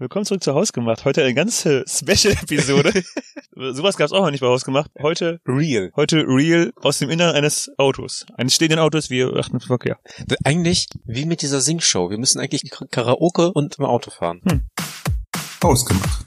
[0.00, 1.04] Willkommen zurück zu Hausgemacht.
[1.04, 3.04] Heute eine ganze Special-Episode.
[3.54, 4.90] Sowas gab es auch noch nicht bei Hausgemacht.
[5.00, 5.92] Heute Real.
[5.94, 8.26] Heute real aus dem Inneren eines Autos.
[8.36, 9.98] Eines stehenden Autos, wir achten auf Verkehr.
[10.42, 12.10] Eigentlich wie mit dieser Singshow.
[12.10, 14.40] Wir müssen eigentlich Karaoke und im Auto fahren.
[14.50, 14.62] Hm.
[15.62, 16.26] Hausgemacht.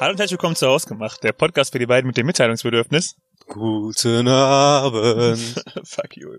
[0.00, 3.16] Hallo und herzlich willkommen zu Hausgemacht, der Podcast für die beiden mit dem Mitteilungsbedürfnis.
[3.46, 5.62] Guten Abend.
[5.84, 6.36] Fuck you.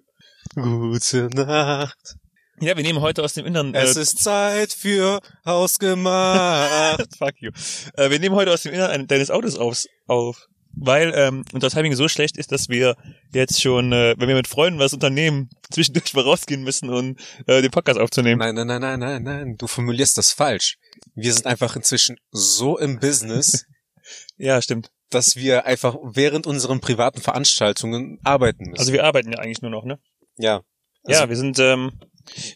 [0.56, 2.18] Gute Nacht.
[2.62, 3.74] Ja, wir nehmen heute aus dem Inneren.
[3.74, 7.08] Es äh, ist Zeit für Hausgemacht.
[7.18, 7.50] Fuck you.
[7.96, 11.96] Äh, wir nehmen heute aus dem Inneren deines Autos aufs, auf, weil ähm, unser Timing
[11.96, 12.96] so schlecht ist, dass wir
[13.34, 17.16] jetzt schon, äh, wenn wir mit Freunden was unternehmen, zwischendurch mal rausgehen müssen, um
[17.48, 18.38] äh, den Podcast aufzunehmen.
[18.38, 19.56] nein, nein, nein, nein, nein, nein.
[19.58, 20.78] Du formulierst das falsch.
[21.16, 23.66] Wir sind einfach inzwischen so im Business,
[24.38, 24.92] Ja, stimmt.
[25.10, 28.80] dass wir einfach während unseren privaten Veranstaltungen arbeiten müssen.
[28.80, 29.98] Also wir arbeiten ja eigentlich nur noch, ne?
[30.38, 30.62] ja.
[31.08, 31.92] ja, Also- wir sind, ähm,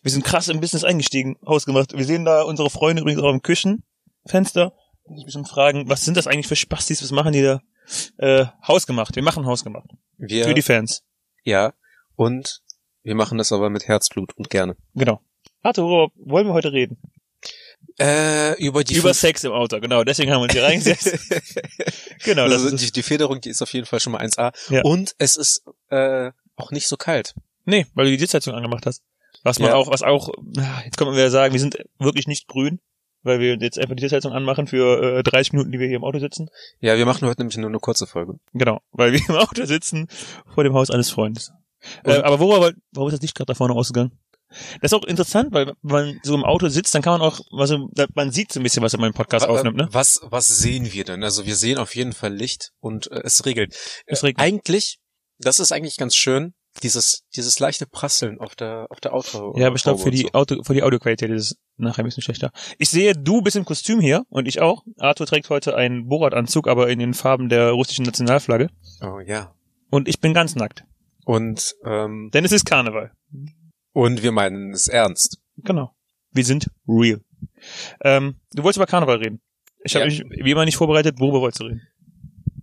[0.01, 1.97] wir sind krass im Business eingestiegen, hausgemacht.
[1.97, 4.73] Wir sehen da unsere Freunde übrigens auch im Küchenfenster.
[5.05, 7.61] Ich ein bisschen fragen, was sind das eigentlich für Spastis, was machen die da?
[8.17, 9.15] Äh, hausgemacht.
[9.15, 9.89] Wir machen hausgemacht.
[10.17, 11.03] Wir, Für die Fans.
[11.43, 11.73] ja.
[12.15, 12.61] Und
[13.03, 14.77] wir machen das aber mit Herzblut und gerne.
[14.95, 15.21] Genau.
[15.61, 16.97] Warte, worüber wollen wir heute reden?
[17.99, 20.03] Äh, über die Über Sex im Auto, genau.
[20.03, 21.05] Deswegen haben wir uns hier reingesetzt.
[22.23, 24.53] genau, das also ist die, die Federung, die ist auf jeden Fall schon mal 1A.
[24.69, 24.81] Ja.
[24.81, 27.35] Und es ist äh, auch nicht so kalt.
[27.65, 29.03] Nee, weil du die Sitzheizung angemacht hast.
[29.43, 29.75] Was man Ja.
[29.75, 30.29] auch, was auch,
[30.83, 32.79] jetzt kann man wieder sagen, wir sind wirklich nicht grün,
[33.23, 36.03] weil wir jetzt einfach die Sitzheizung anmachen für äh, 30 Minuten, die wir hier im
[36.03, 36.49] Auto sitzen.
[36.79, 38.35] Ja, wir machen heute nämlich nur eine kurze Folge.
[38.53, 40.07] Genau, weil wir im Auto sitzen
[40.53, 41.51] vor dem Haus eines Freundes.
[42.03, 44.11] Äh, Und- aber worüber, warum ist das Licht gerade da vorne ausgegangen?
[44.79, 47.39] Das ist auch interessant, weil wenn man so im Auto sitzt, dann kann man auch,
[47.51, 49.89] also man sieht so ein bisschen, was in meinem Podcast aufnimmt, ne?
[49.91, 51.23] Was, was sehen wir denn?
[51.23, 53.75] Also wir sehen auf jeden Fall Licht und äh, es regelt.
[54.05, 54.45] Es Äh, regnet.
[54.45, 54.99] Eigentlich,
[55.39, 56.53] das ist eigentlich ganz schön,
[56.83, 59.53] dieses, dieses leichte Prasseln auf der, auf der Auto.
[59.57, 62.23] Ja, aber ich glaube, für die Auto, für die Audioqualität ist es nachher ein bisschen
[62.23, 62.51] schlechter.
[62.77, 64.83] Ich sehe, du bist im Kostüm hier und ich auch.
[64.99, 68.69] Arthur trägt heute einen Borat-Anzug, aber in den Farben der russischen Nationalflagge.
[68.81, 69.07] so.
[69.07, 69.53] Oh ja.
[69.89, 70.83] Und ich bin ganz nackt.
[71.25, 73.11] Und, ähm, Denn es ist Karneval.
[73.93, 75.39] und wir meinen es ernst.
[75.57, 75.95] Genau.
[76.31, 77.21] Wir sind real.
[78.03, 79.41] Ähm, du wolltest über Karneval reden.
[79.83, 80.23] Ich habe Ja.
[80.25, 81.81] mich wie immer nicht vorbereitet, worüber wolltest du reden?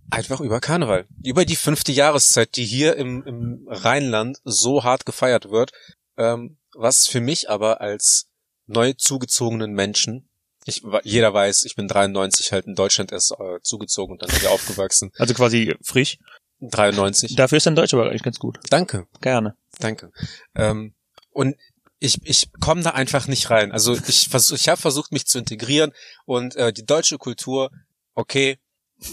[0.09, 1.05] Einfach über Karneval.
[1.23, 5.71] Über die fünfte Jahreszeit, die hier im, im Rheinland so hart gefeiert wird.
[6.17, 8.27] Ähm, was für mich aber als
[8.67, 10.29] neu zugezogenen Menschen,
[10.65, 14.51] ich, jeder weiß, ich bin 93 halt in Deutschland erst äh, zugezogen und dann hier
[14.51, 15.11] aufgewachsen.
[15.17, 16.17] Also quasi frisch.
[16.61, 17.35] 93.
[17.35, 18.59] Dafür ist dein Deutsch aber eigentlich ganz gut.
[18.69, 19.57] Danke, Gerne.
[19.79, 20.11] danke.
[20.55, 20.93] Ähm,
[21.31, 21.55] und
[21.99, 23.71] ich, ich komme da einfach nicht rein.
[23.71, 25.91] Also ich versuch, ich habe versucht, mich zu integrieren
[26.25, 27.69] und äh, die deutsche Kultur,
[28.13, 28.59] okay,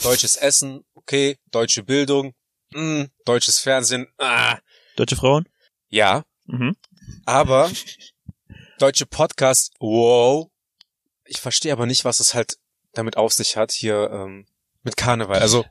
[0.02, 2.34] deutsches Essen, okay, deutsche Bildung,
[2.72, 4.58] mh, deutsches Fernsehen, ah,
[4.96, 5.48] Deutsche Frauen?
[5.88, 6.76] ja, Mhm.
[7.26, 7.70] aber
[8.78, 10.48] deutsche Podcast, wow.
[11.24, 12.56] Ich verstehe aber nicht, was es halt
[12.92, 14.46] damit auf sich hat hier ähm,
[14.82, 15.38] mit Karneval.
[15.40, 15.64] Also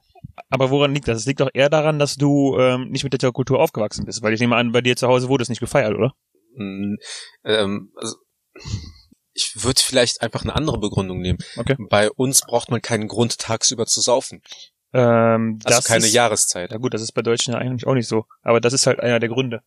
[0.50, 1.18] Aber woran liegt das?
[1.20, 4.22] Es liegt doch eher daran, dass du ähm, nicht mit der Kultur aufgewachsen bist.
[4.22, 6.14] Weil ich nehme an, bei dir zu Hause wurde es nicht gefeiert, oder?
[6.56, 6.96] mh,
[7.44, 8.16] ähm, also,
[9.40, 11.40] ich würde vielleicht einfach eine andere Begründung nehmen.
[11.58, 11.76] Okay.
[11.90, 14.42] Bei uns braucht man keinen Grund, tagsüber zu saufen.
[14.94, 16.72] Ähm, Also das keine ist, Jahreszeit.
[16.72, 18.26] Ja gut, das ist bei Deutschen ja eigentlich auch nicht so.
[18.42, 19.62] Aber das ist halt einer der Gründe.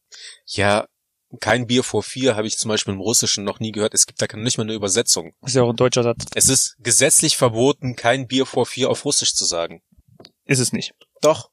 [0.47, 0.87] Ja,
[1.41, 3.95] kein Bier vor vier habe ich zum Beispiel im Russischen noch nie gehört.
[3.95, 5.33] Es gibt da nicht mal eine Übersetzung.
[5.43, 6.27] Ist ja auch ein deutscher Satz.
[6.35, 9.83] Es ist gesetzlich verboten, kein Bier vor vier auf Russisch zu sagen.
[10.45, 10.93] Ist es nicht.
[11.23, 11.51] Doch.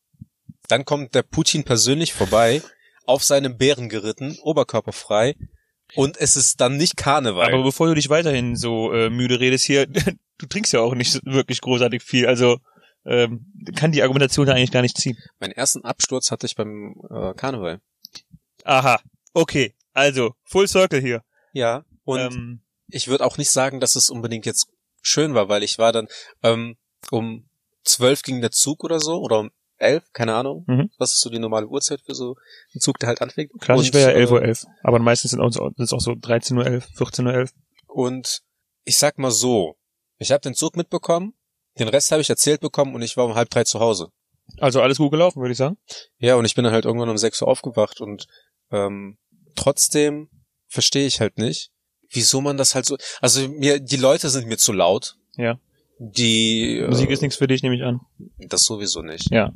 [0.68, 2.62] Dann kommt der Putin persönlich vorbei,
[3.06, 5.35] auf seinem Bären geritten, oberkörperfrei,
[5.96, 7.54] und es ist dann nicht Karneval.
[7.54, 9.86] Aber bevor du dich weiterhin so äh, müde redest hier,
[10.38, 12.28] du trinkst ja auch nicht wirklich großartig viel.
[12.28, 12.60] Also
[13.06, 13.46] ähm,
[13.76, 15.18] kann die Argumentation da eigentlich gar nicht ziehen.
[15.40, 17.80] Meinen ersten Absturz hatte ich beim äh, Karneval.
[18.64, 19.00] Aha.
[19.34, 19.74] Okay.
[19.94, 21.24] Also, Full Circle hier.
[21.54, 21.84] Ja.
[22.04, 24.68] Und ähm, ich würde auch nicht sagen, dass es unbedingt jetzt
[25.02, 26.08] schön war, weil ich war dann
[26.44, 26.78] ähm,
[27.12, 27.50] um
[27.84, 30.63] zwölf ging der Zug oder so, oder um elf, keine Ahnung.
[30.67, 30.90] Mhm.
[30.97, 32.35] Was ist so die normale Uhrzeit für so
[32.73, 33.51] einen Zug, der halt anfängt?
[33.59, 34.41] klassisch wäre ja 11.11 Uhr.
[34.41, 34.66] äh, 11.
[34.84, 37.49] Aber meistens sind auch, sind auch so 13.11 Uhr, 14.11 Uhr.
[37.87, 38.41] Und
[38.85, 39.78] ich sag mal so,
[40.17, 41.34] ich habe den Zug mitbekommen,
[41.79, 44.11] den Rest habe ich erzählt bekommen und ich war um halb drei zu Hause.
[44.58, 45.78] Also alles gut gelaufen, würde ich sagen.
[46.17, 48.28] Ja, und ich bin dann halt irgendwann um sechs Uhr aufgewacht und
[48.72, 49.17] ähm,
[49.55, 50.29] trotzdem
[50.67, 51.72] verstehe ich halt nicht,
[52.09, 52.97] wieso man das halt so.
[53.22, 55.16] Also mir, die Leute sind mir zu laut.
[55.35, 55.59] Ja.
[55.99, 57.99] Die Musik äh, ist nichts für dich, nehme ich an.
[58.37, 59.29] das sowieso nicht.
[59.31, 59.51] Ja.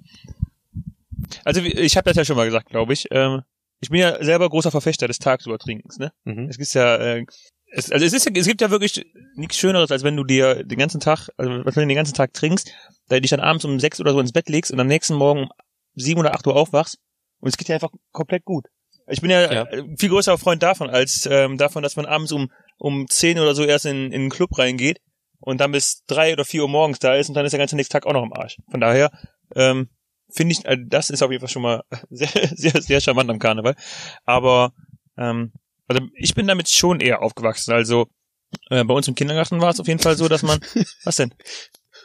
[1.45, 3.07] Also ich habe das ja schon mal gesagt, glaube ich.
[3.11, 3.41] Ähm,
[3.79, 6.11] ich bin ja selber großer Verfechter des Tagsübertrinkens, ne?
[6.25, 6.47] Mhm.
[6.49, 7.25] Es gibt ja, äh,
[7.71, 9.05] es, also es ist es gibt ja wirklich
[9.35, 12.33] nichts Schöneres, als wenn du dir den ganzen Tag, also wenn du den ganzen Tag
[12.33, 12.71] trinkst,
[13.07, 15.43] da dich dann abends um sechs oder so ins Bett legst und am nächsten Morgen
[15.43, 15.49] um
[15.95, 16.97] sieben oder acht Uhr aufwachst
[17.39, 18.65] und es geht dir einfach komplett gut.
[19.07, 19.63] Ich bin ja, Ja.
[19.63, 23.53] äh, viel größerer Freund davon, als ähm, davon, dass man abends um, um 10 oder
[23.55, 24.99] so erst in, in den Club reingeht
[25.43, 27.75] und dann bis drei oder vier Uhr morgens da ist und dann ist der ganze
[27.75, 28.57] nächste Tag auch noch im Arsch.
[28.71, 29.11] Von daher
[29.55, 29.89] ähm,
[30.29, 33.39] finde ich, äh, das ist auf jeden Fall schon mal sehr, sehr, sehr charmant am
[33.39, 33.75] Karneval.
[34.23, 34.73] Aber
[35.17, 35.51] ähm,
[35.87, 37.73] also ich bin damit schon eher aufgewachsen.
[37.73, 38.07] Also
[38.69, 40.59] äh, bei uns im Kindergarten war es auf jeden Fall so, dass man,
[41.03, 41.33] was denn?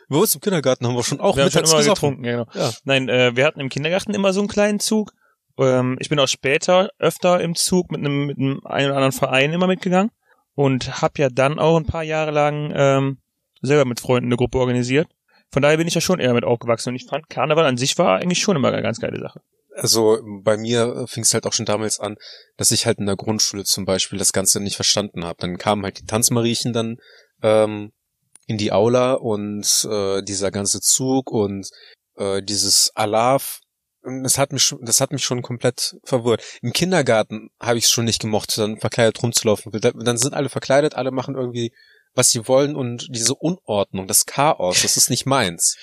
[0.09, 2.23] Bei uns im Kindergarten haben wir schon auch wir haben schon immer gesoffen.
[2.23, 2.47] getrunken, ja, genau.
[2.55, 2.73] Ja.
[2.85, 5.13] Nein, äh, wir hatten im Kindergarten immer so einen kleinen Zug.
[5.59, 9.13] Ähm, ich bin auch später öfter im Zug mit einem mit einem einen oder anderen
[9.13, 10.11] Verein immer mitgegangen
[10.55, 13.19] und habe ja dann auch ein paar Jahre lang ähm,
[13.63, 15.09] selber mit Freunden eine Gruppe organisiert.
[15.51, 17.97] Von daher bin ich ja schon eher mit aufgewachsen und ich fand Karneval an sich
[17.99, 19.41] war eigentlich schon immer eine ganz geile Sache.
[19.75, 22.17] Also bei mir fing es halt auch schon damals an,
[22.57, 25.37] dass ich halt in der Grundschule zum Beispiel das Ganze nicht verstanden habe.
[25.41, 26.97] Dann kamen halt die Tanzmariechen dann
[27.43, 27.93] ähm,
[28.47, 31.69] in die Aula und äh, dieser ganze Zug und
[32.17, 33.61] äh, dieses Alarv.
[34.03, 36.43] Das hat mich schon, das hat mich schon komplett verwirrt.
[36.63, 39.71] Im Kindergarten habe ich es schon nicht gemocht, dann verkleidet rumzulaufen.
[39.73, 41.73] Da- Dann sind alle verkleidet, alle machen irgendwie,
[42.19, 45.77] was sie wollen und diese Unordnung, das Chaos, das ist nicht meins.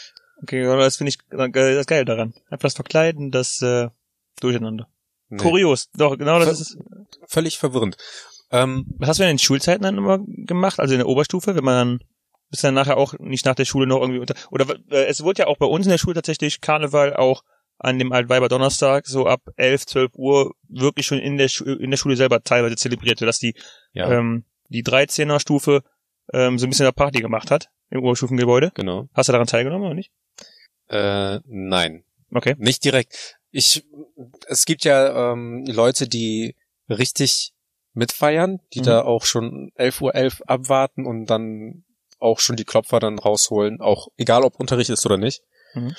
[0.43, 2.33] Okay, aber das finde ich das geil daran.
[2.49, 3.87] Einfach das Verkleiden, das äh,
[4.41, 4.89] Durcheinander.
[5.29, 5.89] Nee, Kurios.
[5.95, 6.77] Doch, genau das Ver- ist.
[7.27, 7.95] Völlig verwirrend.
[8.51, 10.79] Ähm, Was hast du denn in den Schulzeiten dann immer gemacht?
[10.81, 12.07] Also in der Oberstufe, wenn man dann
[12.49, 15.43] bist dann nachher auch nicht nach der Schule noch irgendwie unter oder äh, es wurde
[15.43, 17.43] ja auch bei uns in der Schule tatsächlich Karneval auch
[17.79, 21.89] an dem Altweiber Donnerstag so ab 11, 12 Uhr wirklich schon in der Schu in
[21.91, 23.55] der Schule selber teilweise zelebriert, dass die
[23.93, 25.81] ja, ähm, die 13er Stufe
[26.33, 28.71] ähm, so ein bisschen eine Party gemacht hat im Oberstufengebäude.
[28.75, 29.07] genau.
[29.13, 30.11] Hast du daran teilgenommen oder nicht?
[30.89, 32.55] Äh, nein, Okay.
[32.57, 33.37] nicht direkt.
[33.51, 33.85] Ich,
[34.47, 36.55] es gibt ja ähm, Leute, die
[36.89, 37.53] richtig
[37.93, 38.85] mitfeiern, die Mhm.
[38.85, 41.85] da auch schon 11.11 Uhr elf abwarten und dann
[42.19, 45.41] auch schon die Klopfer dann rausholen, auch egal ob Unterricht ist oder nicht.
[45.73, 45.95] Mhm.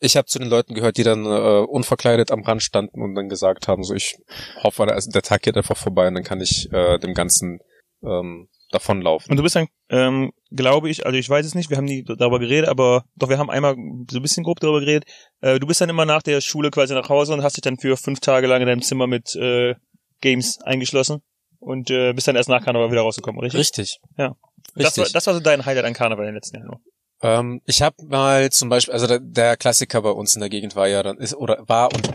[0.00, 3.28] Ich habe zu den Leuten gehört, die dann äh, unverkleidet am Rand standen und dann
[3.28, 4.16] gesagt haben, so ich
[4.62, 7.60] hoffe, der Tag geht einfach vorbei und dann kann ich äh, dem Ganzen
[8.02, 9.30] ähm, davonlaufen.
[9.30, 12.04] Und du bist dann, ähm, glaube ich, also ich weiß es nicht, wir haben nie
[12.04, 13.74] darüber geredet, aber doch, wir haben einmal
[14.10, 15.04] so ein bisschen grob darüber geredet.
[15.40, 17.78] Äh, du bist dann immer nach der Schule quasi nach Hause und hast dich dann
[17.78, 19.74] für fünf Tage lang in deinem Zimmer mit äh,
[20.20, 21.22] Games eingeschlossen
[21.60, 23.60] und äh, bist dann erst nach Karneval wieder rausgekommen, richtig?
[23.60, 24.00] Richtig.
[24.18, 24.34] Ja.
[24.76, 24.84] Richtig.
[24.84, 26.80] Das war, das war so dein Highlight an Karneval in den letzten Jahren.
[27.22, 30.76] Ähm, ich habe mal zum Beispiel, also der, der Klassiker bei uns in der Gegend
[30.76, 32.10] war ja dann ist oder war und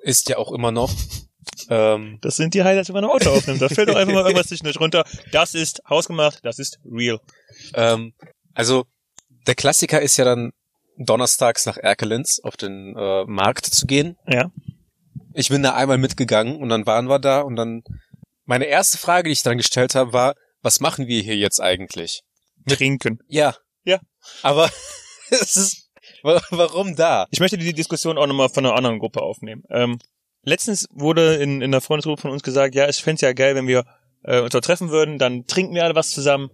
[0.00, 0.90] ist ja auch immer noch.
[1.68, 3.60] Ähm, Das sind die Highlights, wenn man ein Auto aufnimmt.
[3.62, 5.04] Da fällt doch einfach mal irgendwas zwischendurch runter.
[5.32, 7.18] Das ist hausgemacht, das ist real.
[7.74, 8.12] ähm,
[8.54, 8.84] also
[9.46, 10.52] der Klassiker ist ja dann
[10.98, 14.16] donnerstags nach Erkelenz auf den äh, Markt zu gehen.
[14.26, 14.50] Ja.
[15.34, 17.82] Ich bin da einmal mitgegangen und dann waren wir da und dann
[18.44, 22.22] meine erste Frage, die ich dann gestellt habe, war, was machen wir hier jetzt eigentlich?
[22.66, 23.18] Trinken.
[23.28, 23.54] Ja.
[23.84, 24.00] Ja.
[24.42, 24.70] Aber
[25.30, 25.90] es ist
[26.22, 27.26] wa- warum da?
[27.30, 29.62] Ich möchte die Diskussion auch nochmal von einer anderen Gruppe aufnehmen.
[29.70, 29.98] Ähm,
[30.46, 33.66] letztens wurde in, in der Freundesgruppe von uns gesagt, ja, ich fänd's ja geil, wenn
[33.66, 33.84] wir
[34.22, 36.50] äh, uns dort treffen würden, dann trinken wir alle was zusammen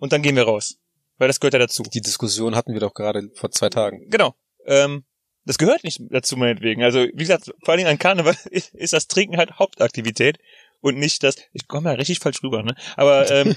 [0.00, 0.78] und dann gehen wir raus.
[1.18, 1.82] Weil das gehört ja dazu.
[1.84, 4.08] Die Diskussion hatten wir doch gerade vor zwei Tagen.
[4.10, 4.34] Genau.
[4.66, 5.04] Ähm,
[5.44, 6.82] das gehört nicht dazu, meinetwegen.
[6.82, 10.38] Also, wie gesagt, vor allen Dingen an Karneval ist, ist das Trinken halt Hauptaktivität
[10.80, 12.74] und nicht das, ich komme ja richtig falsch rüber, ne?
[12.96, 13.56] Aber, ähm,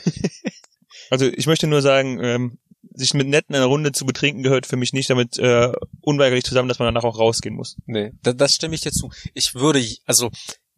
[1.10, 2.60] also ich möchte nur sagen, ähm,
[2.94, 5.72] sich mit Netten in einer Runde zu betrinken gehört für mich nicht damit äh,
[6.02, 7.76] unweigerlich zusammen, dass man danach auch rausgehen muss.
[7.86, 9.12] Nee, das, das stimme ich dir zu.
[9.34, 10.30] Ich würde, also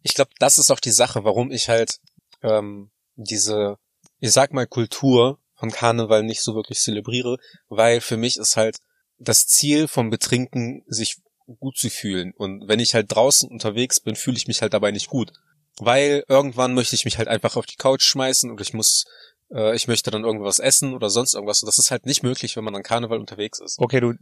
[0.02, 1.98] ich glaube, das ist auch die Sache, warum ich halt
[2.42, 3.76] ähm, diese,
[4.18, 7.36] ich sag mal, Kultur von Karneval nicht so wirklich zelebriere,
[7.68, 8.78] weil für mich ist halt
[9.18, 11.18] das Ziel vom Betrinken, sich
[11.60, 12.32] gut zu fühlen.
[12.36, 15.32] Und wenn ich halt draußen unterwegs bin, fühle ich mich halt dabei nicht gut.
[15.78, 19.04] Weil irgendwann möchte ich mich halt einfach auf die Couch schmeißen oder ich muss,
[19.52, 21.62] äh, ich möchte dann irgendwas essen oder sonst irgendwas.
[21.62, 23.78] Und das ist halt nicht möglich, wenn man an Karneval unterwegs ist.
[23.78, 24.14] Okay, du,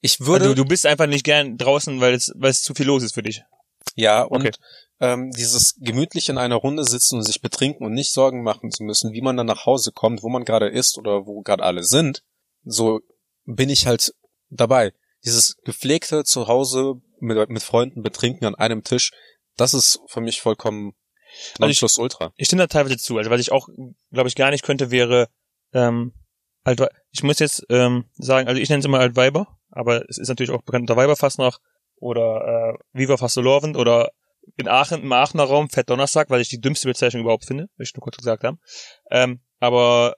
[0.00, 2.86] Ich würde, du, du bist einfach nicht gern draußen, weil es, weil es zu viel
[2.86, 3.42] los ist für dich.
[3.94, 4.52] Ja, und Okay.
[5.00, 8.84] ähm, dieses gemütlich in einer Runde sitzen und sich betrinken und nicht Sorgen machen zu
[8.84, 11.82] müssen, wie man dann nach Hause kommt, wo man gerade ist oder wo gerade alle
[11.84, 12.22] sind,
[12.64, 13.00] so
[13.44, 14.14] bin ich halt
[14.50, 14.92] dabei.
[15.24, 19.10] Dieses gepflegte Zuhause mit, mit Freunden betrinken an einem Tisch,
[19.56, 20.94] das ist für mich vollkommen
[21.58, 22.32] Also ich- Nonplusultra.
[22.36, 23.18] Ich stimme da teilweise zu.
[23.18, 23.68] Also was ich auch,
[24.12, 25.28] glaube ich, gar nicht könnte, wäre
[25.72, 26.12] ähm,
[26.64, 30.28] Altwe Ich muss jetzt ähm, sagen, also ich nenne es immer Altweiber, aber es ist
[30.28, 31.60] natürlich auch bekannt unter Weiberfastnacht
[31.96, 34.10] oder äh, Viva Fastelovend oder
[34.56, 37.84] in Aachen, im Aachener Raum Fett Donnerstag, weil ich die dümmste Bezeichnung überhaupt finde, will
[37.84, 38.58] ich nur kurz gesagt haben.
[39.10, 40.16] Ähm, aber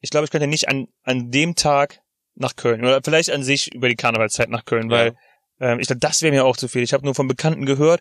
[0.00, 2.00] ich glaube, ich könnte nicht an, an dem Tag
[2.34, 4.96] nach Köln oder vielleicht an sich über die Karnevalszeit nach Köln, Ja.
[4.96, 5.16] weil
[5.60, 6.82] ähm, ich glaube, das wäre mir auch zu viel.
[6.82, 8.00] Ich habe nur von Bekannten gehört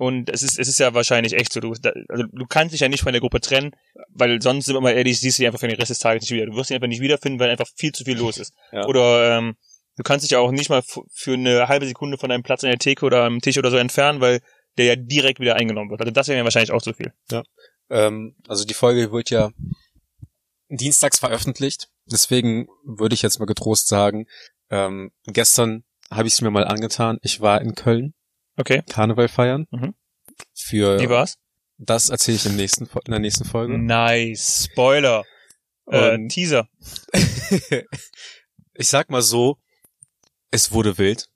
[0.00, 1.60] und es ist, es ist ja wahrscheinlich echt so.
[1.60, 1.74] Du,
[2.08, 3.72] also du kannst dich ja nicht von der Gruppe trennen,
[4.08, 6.22] weil sonst, sind wir mal ehrlich, siehst du die einfach für den Rest des Tages
[6.22, 6.46] nicht wieder.
[6.46, 8.54] Du wirst sie einfach nicht wiederfinden, weil einfach viel zu viel los ist.
[8.72, 8.86] Ja.
[8.86, 9.56] Oder ähm,
[9.98, 10.80] du kannst dich ja auch nicht mal
[11.12, 13.76] für eine halbe Sekunde von deinem Platz an der Theke oder am Tisch oder so
[13.76, 14.40] entfernen, weil
[14.78, 16.00] der ja direkt wieder eingenommen wird.
[16.00, 17.12] Also das wäre mir wahrscheinlich auch zu viel.
[17.90, 19.50] Ähm, also die Folge wird ja
[20.70, 21.88] dienstags veröffentlicht.
[22.06, 24.24] Deswegen würde ich jetzt mal getrost sagen,
[24.70, 27.18] ähm, gestern habe ich es mir mal angetan.
[27.20, 28.14] Ich war in Köln
[28.60, 28.82] Okay.
[28.88, 29.66] Karneval feiern.
[29.70, 29.94] Mhm.
[30.54, 31.36] Für Wie war's?
[31.82, 33.78] das erzähle ich im nächsten, in der nächsten Folge.
[33.78, 34.68] Nice.
[34.70, 35.24] Spoiler.
[35.86, 36.68] Äh, Und- Teaser.
[38.74, 39.56] ich sag mal so,
[40.50, 41.28] es wurde wild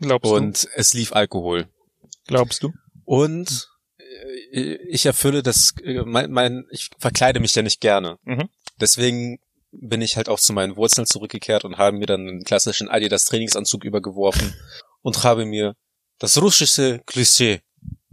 [0.00, 1.64] Glaubst und es lief Alkohol.
[1.64, 2.08] du?
[2.26, 2.72] Glaubst du?
[3.04, 3.68] Und
[4.52, 8.18] äh, ich erfülle das, äh, mein, mein, ich verkleide mich ja nicht gerne.
[8.24, 8.48] Mhm.
[8.80, 9.38] Deswegen
[9.70, 13.24] bin ich halt auch zu meinen Wurzeln zurückgekehrt und habe mir dann einen klassischen Adidas
[13.26, 14.54] Trainingsanzug übergeworfen
[15.02, 15.74] und habe mir
[16.22, 17.62] das russische Klischee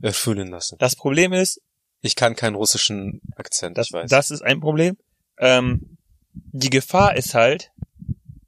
[0.01, 0.77] erfüllen lassen.
[0.79, 1.61] Das Problem ist,
[2.01, 4.09] Ich kann keinen russischen Akzent, das, ich weiß.
[4.09, 4.97] das ist ein Problem.
[5.37, 5.97] Ähm,
[6.33, 7.71] die Gefahr ist halt,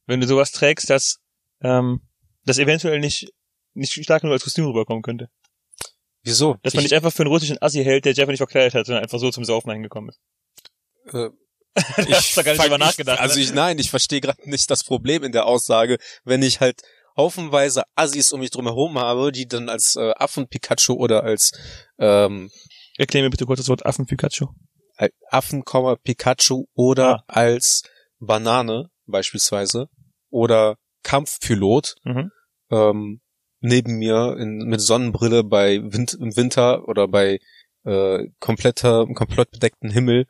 [0.07, 1.19] wenn du sowas trägst, dass
[1.61, 2.01] ähm,
[2.45, 3.31] das eventuell nicht
[3.73, 5.29] nicht stark genug als Kostüm rüberkommen könnte.
[6.23, 6.57] Wieso?
[6.63, 8.85] Dass man ich, nicht einfach für einen russischen Assi hält, der einfach nicht verkleidet hat,
[8.85, 11.13] sondern einfach so zum Saufen hingekommen ist.
[11.13, 11.29] äh,
[11.73, 13.17] Da hast du gar nicht drüber nachgedacht.
[13.17, 13.43] Ich, also ne?
[13.43, 16.81] ich, nein, ich verstehe gerade nicht das Problem in der Aussage, wenn ich halt
[17.17, 21.51] haufenweise Assis um mich drum herum habe, die dann als äh, Affen-Pikachu oder als
[21.99, 22.49] ähm,
[22.97, 24.47] Erklär mir bitte kurz das Wort Affen-Pikachu.
[24.97, 25.63] als Affen,
[26.03, 27.23] Pikachu oder Ah.
[27.27, 27.83] als
[28.19, 29.87] Banane beispielsweise
[30.29, 32.31] oder Kampfpilot Mhm.
[32.69, 33.21] ähm,
[33.59, 37.39] neben mir in, mit Sonnenbrille bei Wind, im Winter oder bei
[37.83, 40.27] äh, kompletter, komplett bedeckten Himmel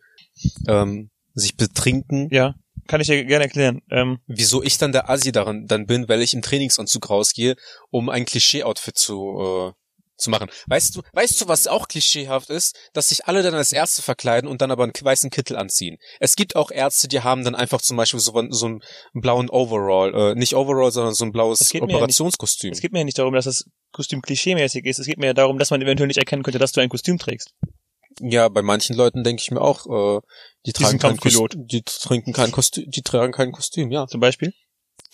[0.67, 2.29] ähm, sich betrinken.
[2.31, 2.55] Ja,
[2.91, 3.81] kann ich dir gerne erklären.
[3.89, 7.55] Ähm, Wieso ich dann der Assi daran dann bin, weil ich im Trainingsanzug rausgehe,
[7.89, 9.71] um ein Klischee-Outfit zu äh,
[10.17, 10.49] zu machen.
[10.67, 12.77] Weißt du, weißt du, was auch klischeehaft ist?
[12.93, 15.97] Dass sich alle dann als Ärzte verkleiden und dann aber einen weißen Kittel anziehen.
[16.19, 18.81] Es gibt auch Ärzte, die haben dann einfach zum Beispiel so, so einen
[19.13, 22.71] blauen Overall, äh, nicht Overall, sondern so ein blaues mir ja nicht- Operationskostüm.
[22.71, 24.99] es geht mir ja nicht darum, dass das Kostüm klischeemäßig ist.
[24.99, 27.17] Es geht mir ja darum, dass man eventuell nicht erkennen könnte, dass du ein Kostüm
[27.17, 27.51] trägst.
[28.19, 30.21] Ja, bei manchen Leuten denke ich mir auch, äh,
[30.65, 31.71] die tragen kein Kostüm, Kampfpilot.
[31.71, 34.05] die trinken kein Kostüm, die tragen kein Kostüm, ja.
[34.07, 34.53] Zum Beispiel.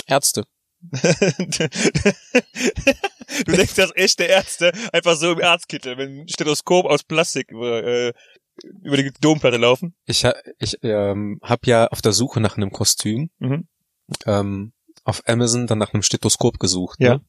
[0.08, 0.44] Ärzte.
[0.82, 1.00] du
[3.51, 8.13] denkst, dass echte Ärzte einfach so im Arztkittel mit einem Stethoskop aus Plastik über, äh,
[8.84, 9.96] über die Domplatte laufen.
[10.06, 13.68] Ich, ha- ich ähm, habe ja auf der Suche nach einem Kostüm Mhm.
[14.25, 14.74] ähm,
[15.04, 17.00] auf Amazon dann nach einem Stethoskop gesucht.
[17.01, 17.16] Ja.
[17.16, 17.22] Ne?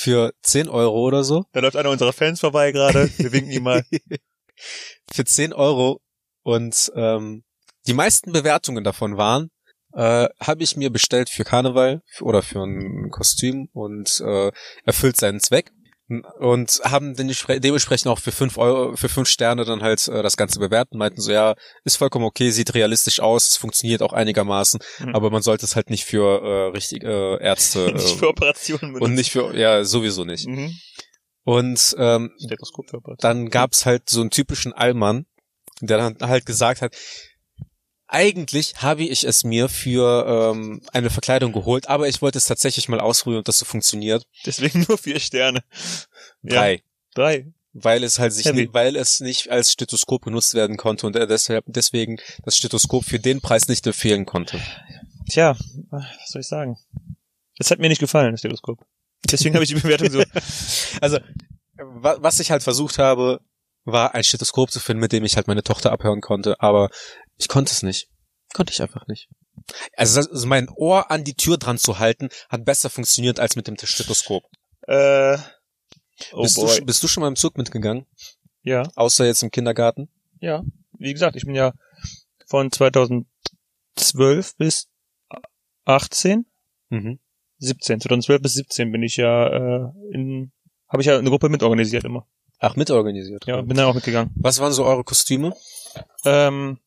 [0.00, 1.46] Für 10 Euro oder so.
[1.50, 3.10] Da läuft einer unserer Fans vorbei gerade.
[3.18, 3.82] Wir winken ihm mal.
[5.12, 6.00] Für 10 Euro.
[6.44, 7.42] Und ähm,
[7.88, 9.50] die meisten Bewertungen davon waren,
[9.94, 14.52] äh, habe ich mir bestellt für Karneval oder für ein Kostüm und äh,
[14.84, 15.72] erfüllt seinen Zweck.
[16.38, 20.38] Und haben den dementsprechend auch für fünf Euro, für fünf Sterne dann halt äh, das
[20.38, 24.80] Ganze bewerten, meinten so, ja, ist vollkommen okay, sieht realistisch aus, es funktioniert auch einigermaßen,
[25.00, 25.14] Mhm.
[25.14, 28.96] aber man sollte es halt nicht für äh, richtig äh, Ärzte nicht äh, für Operationen
[28.96, 30.46] und nicht für, ja, sowieso nicht.
[30.46, 30.74] Mhm.
[31.44, 32.30] Und ähm,
[33.18, 35.26] dann gab's halt so einen typischen Allmann,
[35.80, 36.94] der dann halt gesagt hat,
[38.08, 42.88] eigentlich habe ich es mir für ähm, eine Verkleidung geholt, aber ich wollte es tatsächlich
[42.88, 44.26] mal ausprobieren und das so funktioniert.
[44.46, 45.60] Deswegen nur vier Sterne.
[46.42, 46.54] Ja.
[46.56, 46.82] Drei.
[47.14, 47.46] Drei.
[47.74, 51.26] Weil es halt sich, nie, weil es nicht als Stethoskop genutzt werden konnte und er
[51.26, 54.58] deshalb deswegen das Stethoskop für den Preis nicht empfehlen konnte.
[55.30, 55.56] Tja,
[55.90, 56.76] was soll ich sagen?
[57.58, 58.84] Das hat mir nicht gefallen, das Stethoskop.
[59.30, 60.22] Deswegen habe ich die Bewertung so.
[61.00, 61.18] Also,
[61.76, 63.40] wa- was ich halt versucht habe,
[63.92, 66.90] war ein Stethoskop zu finden, mit dem ich halt meine Tochter abhören konnte, aber
[67.36, 68.08] ich konnte es nicht.
[68.54, 69.28] Konnte ich einfach nicht.
[69.96, 73.66] Also, also mein Ohr an die Tür dran zu halten, hat besser funktioniert als mit
[73.66, 74.44] dem Stethoskop.
[74.86, 75.36] Äh,
[76.32, 76.70] oh bist, du, boy.
[76.70, 78.06] sch- bist du schon mal im Zug mitgegangen?
[78.62, 80.08] Ja, Außer jetzt im Kindergarten?
[80.40, 80.62] ja.
[81.00, 81.72] Wie gesagt, ich bin ja
[82.46, 84.88] von 2012 bis
[85.84, 86.46] 18,
[86.90, 87.18] Mhm.
[87.58, 90.52] 17, 2012 bis 17 bin ich ja äh, in,
[90.88, 92.26] habe ich ja eine Gruppe mitorganisiert immer.
[92.60, 93.46] Ach, mitorganisiert.
[93.46, 94.32] Ja, bin da auch mitgegangen.
[94.36, 95.54] Was waren so eure Kostüme?
[96.24, 96.78] Ähm,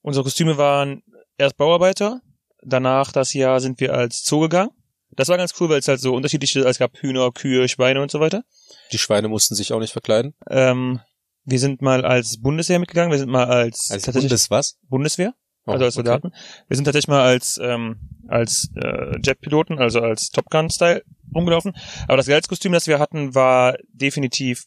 [0.00, 1.02] unsere Kostüme waren
[1.38, 2.20] erst Bauarbeiter,
[2.62, 4.70] danach das Jahr sind wir als Zoo gegangen.
[5.10, 8.10] Das war ganz cool, weil es halt so unterschiedliche, es gab Hühner, Kühe, Schweine und
[8.10, 8.44] so weiter.
[8.92, 10.34] Die Schweine mussten sich auch nicht verkleiden.
[10.48, 11.00] Ähm,
[11.44, 14.78] wir sind mal als Bundeswehr mitgegangen, wir sind mal als, Als Bundes was?
[14.88, 15.34] Bundeswehr,
[15.66, 16.06] Oh, also als okay.
[16.06, 16.32] Soldaten.
[16.68, 17.96] Wir sind tatsächlich mal als ähm,
[18.28, 21.04] als äh, Jetpiloten, also als Top Gun Style
[21.34, 21.72] rumgelaufen.
[22.08, 24.64] Aber das geilste Kostüm, das wir hatten, war definitiv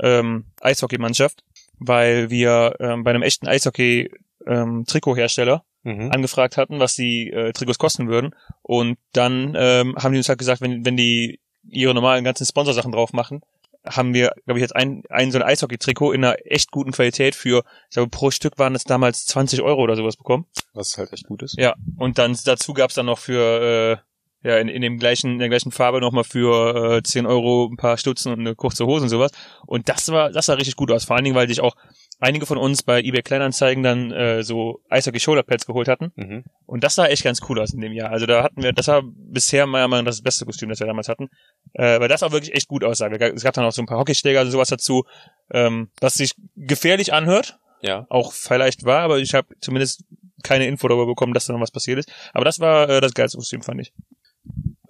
[0.00, 1.44] ähm, Eishockeymannschaft,
[1.78, 4.10] weil wir ähm, bei einem echten Eishockey
[4.46, 6.10] ähm, Trikothersteller Mhm.
[6.12, 8.34] angefragt hatten, was die äh, Trikots kosten würden.
[8.62, 12.90] Und dann ähm, haben die uns halt gesagt, wenn, wenn die ihre normalen ganzen Sponsorsachen
[12.90, 13.42] drauf machen,
[13.86, 17.34] haben wir, glaube ich, jetzt ein, ein so ein Eishockey-Trikot in einer echt guten Qualität
[17.34, 20.46] für, ich glaube, pro Stück waren es damals 20 Euro oder sowas bekommen.
[20.72, 21.58] Was halt echt gut ist.
[21.58, 24.02] Ja, und dann dazu gab's dann noch für,
[24.44, 27.76] ja, in, in dem gleichen, in der gleichen Farbe nochmal für äh, 10 Euro ein
[27.76, 29.32] paar Stutzen und eine kurze Hose und sowas.
[29.66, 31.04] Und das war, das sah richtig gut aus.
[31.04, 31.74] Vor allen Dingen, weil sich auch
[32.20, 36.12] einige von uns bei eBay Kleinanzeigen dann äh, so Eishockey Shoulderpads geholt hatten.
[36.16, 36.44] Mhm.
[36.66, 38.10] Und das sah echt ganz cool aus in dem Jahr.
[38.10, 40.86] Also da hatten wir, das war bisher meiner Meinung nach das beste Kostüm, das wir
[40.86, 41.28] damals hatten.
[41.72, 43.08] Äh, weil das auch wirklich echt gut aussah.
[43.08, 45.04] Es gab dann auch so ein paar Hockeyschläger und sowas dazu,
[45.50, 48.06] ähm, was sich gefährlich anhört, Ja.
[48.10, 50.04] auch vielleicht war, aber ich habe zumindest
[50.42, 52.12] keine Info darüber bekommen, dass da noch was passiert ist.
[52.34, 53.92] Aber das war äh, das geilste Kostüm, fand ich.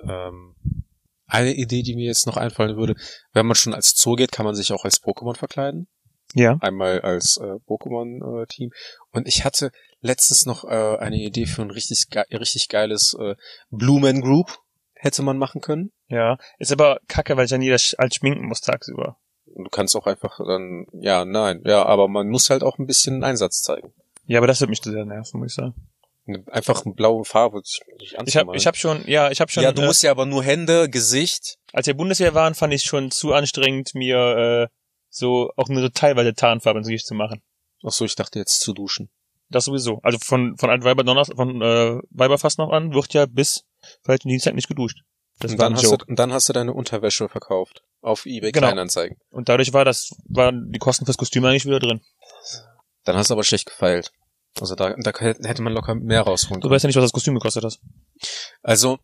[0.08, 0.54] Ähm,
[1.26, 2.94] eine Idee, die mir jetzt noch einfallen würde,
[3.32, 5.88] wenn man schon als Zoo geht, kann man sich auch als Pokémon verkleiden.
[6.34, 6.58] Ja.
[6.60, 8.70] Einmal als äh, Pokémon-Team.
[9.12, 9.70] Und ich hatte
[10.00, 13.36] letztens noch äh, eine Idee für ein richtig, ge richtig geiles äh,
[13.70, 14.58] Blue Man Group.
[14.94, 15.92] Hätte man machen können.
[16.08, 16.38] Ja.
[16.58, 19.18] Ist aber kacke, weil ich ja nie das als schminken muss tagsüber.
[19.44, 22.86] Und du kannst auch einfach dann, ja, nein, ja, aber man muss halt auch ein
[22.86, 23.92] bisschen Einsatz zeigen.
[24.26, 25.74] Ja, aber das wird mich sehr nerven, muss ich sagen.
[26.50, 27.60] Einfach eine blaue Farbe
[27.98, 30.24] Ich habe ich hab schon, ja, ich habe schon, ja, du äh, musst ja aber
[30.24, 31.58] nur Hände, Gesicht.
[31.72, 34.74] als wir Bundeswehr waren, fand ich schon zu anstrengend, mir äh,
[35.10, 37.42] so auch nur so teilweise Tarnfarbe ins Gesicht zu machen.
[37.84, 39.10] Ach so, ich dachte jetzt zu duschen.
[39.50, 40.00] Das sowieso.
[40.02, 43.64] Also von von Weiber Donnerstag, von äh, Weiberfast noch an, wird ja bis
[44.02, 45.00] vielleicht Dienstag nicht geduscht.
[45.40, 47.82] Das und dann hast, du, und dann hast du deine Unterwäsche verkauft.
[48.00, 48.68] Auf eBay Genau.
[48.68, 49.18] Kleinanzeigen.
[49.30, 52.00] Und dadurch war das, waren die Kosten fürs Kostüm eigentlich wieder drin.
[53.04, 54.12] Dann hast du aber schlecht gefeilt.
[54.60, 57.34] Also da, da hätte man locker mehr rausholen Du weißt ja nicht, was das Kostüm
[57.34, 57.78] gekostet hat.
[58.62, 58.98] Also,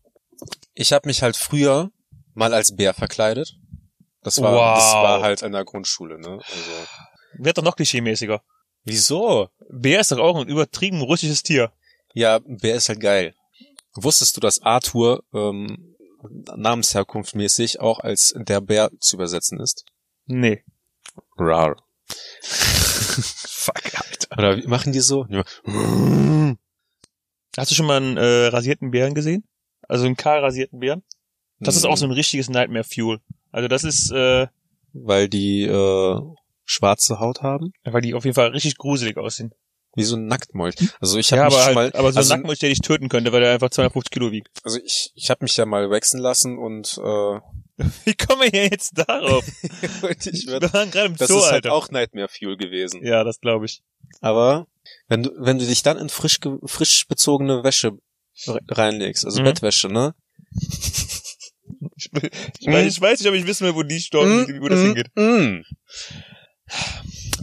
[0.73, 1.91] ich habe mich halt früher
[2.33, 3.57] mal als Bär verkleidet.
[4.23, 4.75] Das war, Wow.
[4.77, 6.29] das war halt in der Grundschule, ne?
[6.39, 6.71] Also,
[7.33, 8.41] Wird doch noch klischeemäßiger.
[8.83, 9.49] wieso?
[9.69, 11.71] Bär ist doch auch ein übertrieben russisches Tier.
[12.13, 13.35] Ja, Bär ist halt geil.
[13.95, 15.95] Wusstest du, dass Arthur ähm,
[16.55, 19.85] namensherkunftmäßig auch als der Bär zu übersetzen ist?
[20.25, 20.63] Nee.
[21.37, 21.75] Rar.
[22.41, 23.81] Fuck,
[24.29, 24.37] Alter.
[24.53, 25.25] Oder wie machen die so?
[27.57, 29.43] Hast du schon mal einen äh, rasierten Bären gesehen?
[29.87, 31.03] Also einen kahl rasierten Bären?
[31.59, 33.19] Das ist auch so ein richtiges Nightmare Fuel.
[33.51, 34.47] Also das ist, äh,
[34.93, 36.19] Weil die äh,
[36.65, 37.71] schwarze Haut haben?
[37.83, 39.51] weil die auf jeden Fall richtig gruselig aussehen.
[39.95, 40.75] Wie so ein Nacktmolch.
[41.01, 42.79] Also ich habe Ja, mich aber halt, mal, aber so also, ein Nackenmolch, der dich
[42.79, 44.47] töten könnte, weil er einfach 250 Kilo wiegt.
[44.63, 47.39] also ich, ich habe mich ja mal wachsen lassen und, äh,
[48.05, 49.43] Wie kommen wir hier jetzt darauf?
[49.63, 51.73] ich werd, wir waren gerade im das Zoo, ist halt Alter.
[51.73, 53.03] auch Nightmare Fuel gewesen.
[53.05, 53.81] Ja, das glaube ich.
[54.19, 54.67] Aber
[55.07, 57.93] wenn du, wenn du dich dann in frisch, frisch bezogene Wäsche
[58.47, 59.45] re- reinlegst, also Mhm.
[59.45, 60.13] Bettwäsche, ne?
[61.95, 62.09] Ich,
[62.59, 65.07] ich, weiß, ich weiß nicht, ob ich wissen will, wo die Storm, wo das hingeht.
[65.15, 65.61] Mm.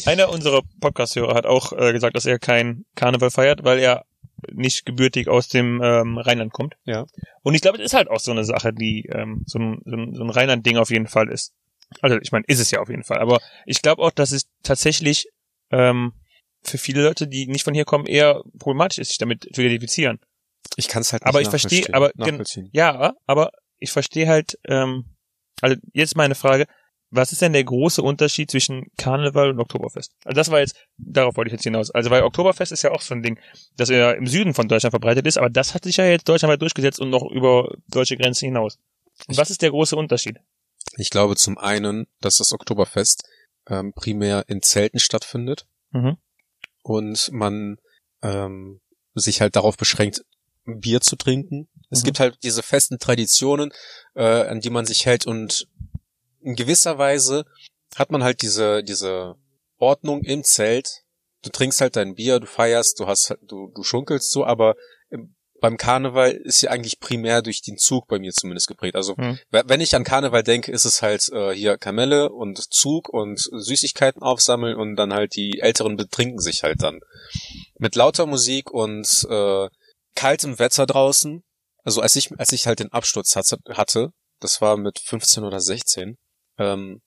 [0.04, 4.04] Einer unserer Podcast-Hörer hat auch äh, gesagt, dass er kein Karneval feiert, weil er
[4.52, 6.74] nicht gebürtig aus dem ähm, Rheinland kommt.
[6.85, 7.07] Ja.
[7.42, 9.96] Und ich glaube, das ist halt auch so eine Sache, die ähm, so ein, so
[9.96, 11.52] ein, so ein Rheinland-Ding auf jeden Fall ist.
[12.00, 13.18] Also ich meine, ist es ja auf jeden Fall.
[13.18, 15.26] Aber ich glaube auch, dass es tatsächlich
[15.70, 16.12] ähm,
[16.62, 20.18] für viele Leute, die nicht von hier kommen, eher problematisch ist, sich damit zu identifizieren.
[20.77, 22.12] Ich kann es halt nicht Aber ich verstehe, aber.
[22.73, 25.05] Ja, aber ich verstehe halt, ähm,
[25.61, 26.66] also jetzt meine Frage,
[27.11, 30.12] was ist denn der große Unterschied zwischen Karneval und Oktoberfest?
[30.25, 31.90] Also das war jetzt, darauf wollte ich jetzt hinaus.
[31.90, 33.40] Also weil Oktoberfest ist ja auch so ein Ding,
[33.77, 36.61] das ja im Süden von Deutschland verbreitet ist, aber das hat sich ja jetzt deutschlandweit
[36.61, 38.79] durchgesetzt und noch über deutsche Grenzen hinaus.
[39.27, 40.37] Und was ist der große Unterschied?
[40.97, 43.25] Ich glaube zum einen, dass das Oktoberfest
[43.68, 46.18] ähm, primär in Zelten stattfindet Mhm.
[46.88, 47.77] Und man
[48.22, 48.81] ähm,
[49.14, 50.24] sich halt darauf beschränkt,
[50.64, 51.68] Bier zu trinken.
[51.90, 52.05] Es Mhm.
[52.07, 53.72] gibt halt diese festen Traditionen,
[54.14, 55.68] äh, an die man sich hält und
[56.40, 57.44] in gewisser Weise
[57.96, 59.35] hat man halt diese, diese
[59.79, 61.03] Ordnung im Zelt.
[61.42, 64.74] Du trinkst halt dein Bier, du feierst, du hast, halt- du, du schunkelst so, aber
[65.61, 68.94] beim Karneval ist ja eigentlich primär durch den Zug bei mir zumindest geprägt.
[68.97, 69.38] Also Mhm.
[69.51, 73.38] we- wenn ich an Karneval denke, ist es halt äh, hier Kamelle und Zug und
[73.40, 77.01] Süßigkeiten aufsammeln und dann halt die Älteren betrinken sich halt dann.
[77.79, 79.68] Mit lauter Musik und äh,
[80.14, 81.42] kaltem Wetter draußen.
[81.85, 85.61] Also als ich, als ich halt den Absturz hatte, hatte das war mit 15 oder
[85.61, 86.16] 16,
[86.59, 87.01] ähm,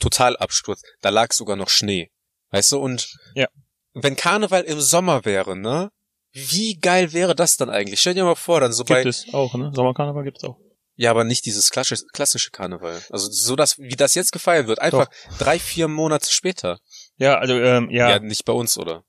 [0.00, 2.10] Totalabsturz, da lag sogar noch Schnee.
[2.50, 3.48] Weißt du, und Ja.
[3.94, 5.90] wenn Karneval im Sommer wäre, ne?
[6.32, 8.00] Wie geil wäre das dann eigentlich?
[8.00, 9.70] Stell dir mal vor, dann so Gibt bei, es auch, ne?
[9.74, 10.58] Sommerkarneval gibt es auch.
[10.96, 13.00] ja, aber nicht dieses klassische, klassische Karneval.
[13.10, 16.80] Also so das, wie das jetzt gefeiert wird, einfach drei, vier Monate später.
[17.16, 19.04] Ja, also ähm, ja, Ja, nicht bei uns, oder?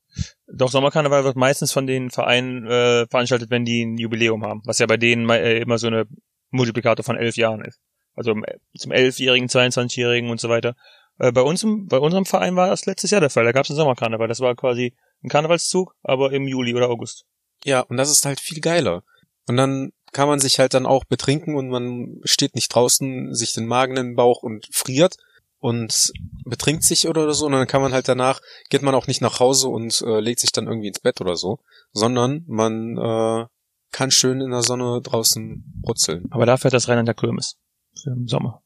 [0.51, 4.79] doch Sommerkarneval wird meistens von den Vereinen äh, veranstaltet, wenn die ein Jubiläum haben, was
[4.79, 6.05] ja bei denen äh, immer so eine
[6.49, 7.79] Multiplikator von elf Jahren ist.
[8.15, 8.43] Also im-
[8.75, 10.75] zum elfjährigen, 22-jährigen und so weiter.
[11.19, 13.45] Äh, bei uns, bei unserem Verein war das letztes Jahr der Fall.
[13.45, 14.27] Da gab es einen Sommerkarneval.
[14.27, 17.25] Das war quasi ein Karnevalszug, aber im Juli oder August.
[17.63, 19.03] Ja, und das ist halt viel geiler.
[19.47, 23.53] Und dann kann man sich halt dann auch betrinken und man steht nicht draußen, sich
[23.53, 25.17] den Magen in den Bauch und friert
[25.59, 26.11] und
[26.45, 29.39] betrinkt sich oder so und dann kann man halt danach, geht man auch nicht nach
[29.39, 31.59] Hause und äh, legt sich dann irgendwie ins Bett oder so,
[31.91, 33.45] sondern man äh,
[33.91, 36.25] kann schön in der Sonne draußen brutzeln.
[36.31, 37.57] Aber dafür hat das Rheinland der Kirmes.
[38.01, 38.63] Für den Sommer.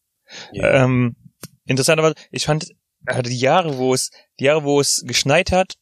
[0.54, 1.16] Ähm,
[1.66, 2.68] interessanterweise, ich fand,
[3.06, 5.76] also die Jahre, wo es, die Jahre, wo es geschneit hat,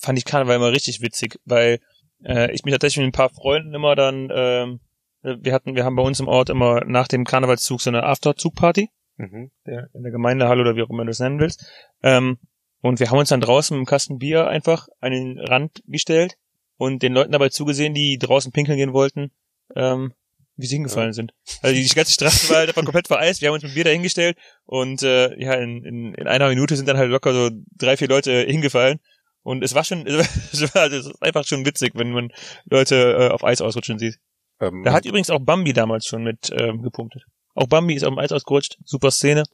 [0.00, 1.78] fand ich Karneval immer richtig witzig, weil
[2.24, 4.80] äh, ich mich tatsächlich mit ein paar Freunden immer dann, ähm,
[5.22, 8.90] wir hatten, wir haben bei uns im Ort immer nach dem Karnevalszug so eine Afterzugparty,
[9.20, 9.50] Mhm.
[9.66, 11.66] der, in der Gemeindehalle oder wie auch immer du es nennen willst.
[12.04, 12.38] Ähm,
[12.80, 16.36] und wir haben uns dann draußen mit einem Kasten Bier einfach an den Rand gestellt
[16.76, 19.32] und den Leuten dabei zugesehen, die draußen pinkeln gehen wollten,
[19.74, 20.12] ähm,
[20.54, 21.32] wie sie hingefallen sind.
[21.62, 23.40] Also die ganze Straße war halt einfach komplett vereist.
[23.40, 26.88] Wir haben uns mit Bier dahingestellt und äh, ja, in, in, in einer Minute sind
[26.88, 29.00] dann halt locker so drei, vier Leute hingefallen.
[29.42, 32.30] Und es war schon, es war, es ist einfach schon witzig, wenn man
[32.66, 34.18] Leute äh, auf Eis ausrutschen sieht.
[34.60, 37.22] Ähm, Da hat übrigens auch Bambi damals schon mit ähm, gepunktet.
[37.54, 38.78] Auch Bambi ist auf dem Eis ausgerutscht.
[38.84, 39.44] Super Szene.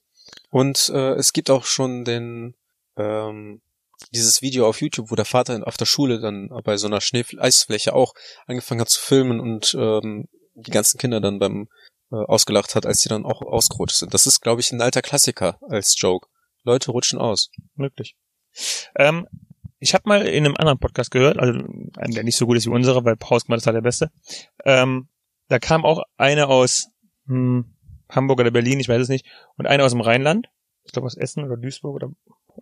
[0.51, 2.55] und äh, es gibt auch schon den
[2.97, 3.61] ähm,
[4.13, 7.01] dieses Video auf YouTube, wo der Vater in- auf der Schule dann bei so einer
[7.01, 8.15] Schnee-Eisfläche auch
[8.47, 11.69] angefangen hat zu filmen und ähm, die ganzen Kinder dann beim
[12.13, 14.13] äh, ausgelacht hat, als die dann auch ausgerutscht sind.
[14.15, 16.29] Das ist, glaube ich, ein alter Klassiker als Joke.
[16.65, 17.51] Leute rutschen aus.
[17.77, 18.17] Möglich.
[18.97, 19.27] Ähm,
[19.85, 21.53] ich habe mal in einem anderen Podcast gehört, also
[21.99, 24.11] einem, der nicht so gut ist wie unserer, weil Hausmann ist halt der Beste.
[24.65, 25.09] Ähm,
[25.49, 26.89] da kam auch eine aus
[27.27, 27.67] hm,
[28.09, 29.27] Hamburg oder Berlin, ich weiß es nicht,
[29.59, 30.49] und eine aus dem Rheinland.
[30.85, 32.11] Ich glaube aus Essen oder Duisburg oder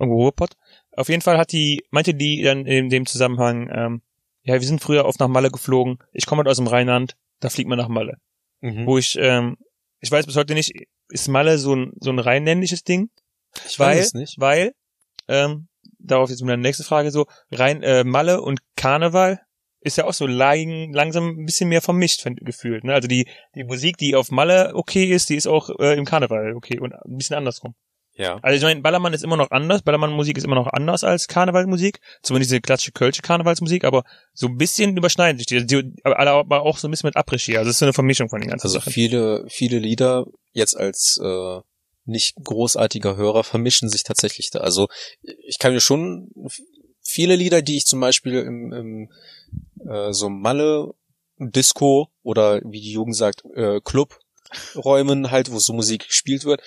[0.00, 0.56] irgendwo Ruhrpott.
[0.96, 4.02] Auf jeden Fall hat die, meinte die dann in dem Zusammenhang, ähm,
[4.42, 5.98] ja, wir sind früher oft nach Malle geflogen.
[6.12, 8.18] Ich komme halt aus dem Rheinland, da fliegt man nach Malle.
[8.62, 8.84] Mhm.
[8.84, 9.58] Wo ich, ähm,
[10.00, 10.72] ich weiß bis heute nicht,
[11.08, 13.10] ist Malle so ein, so ein rheinländisches Ding?
[13.64, 14.40] Ich weil, weiß es nicht.
[14.40, 14.72] Weil,
[15.28, 15.68] ähm,
[16.04, 19.40] darauf jetzt meine nächste Frage so, rein äh, Malle und Karneval
[19.80, 22.84] ist ja auch so lang, langsam ein bisschen mehr vermischt find- gefühlt.
[22.84, 22.94] Ne?
[22.94, 26.54] Also die, die Musik, die auf Malle okay ist, die ist auch äh, im Karneval
[26.54, 27.74] okay und ein bisschen andersrum.
[28.14, 28.38] Ja.
[28.42, 31.98] Also ich meine, Ballermann ist immer noch anders, Ballermann-Musik ist immer noch anders als Karnevalmusik,
[32.22, 36.76] zumindest diese klassische kölsche Karnevalsmusik, aber so ein bisschen überschneiden sich die, die aber auch
[36.76, 38.80] so ein bisschen mit Après-Ski, also es ist so eine Vermischung von den ganzen Also
[38.80, 38.92] Sachen.
[38.92, 41.60] viele, viele Lieder jetzt als äh,
[42.04, 44.60] nicht großartiger Hörer vermischen sich tatsächlich da.
[44.60, 44.88] Also
[45.22, 46.30] ich kann mir schon
[47.00, 49.10] viele Lieder, die ich zum Beispiel im, im
[49.88, 50.94] äh, so Malle
[51.38, 54.18] Disco oder wie die Jugend sagt äh, Club
[54.76, 56.62] Räumen halt, wo so Musik gespielt wird,